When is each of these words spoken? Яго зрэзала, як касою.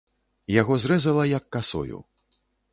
Яго 0.53 0.73
зрэзала, 0.85 1.27
як 1.37 1.45
касою. 1.59 2.03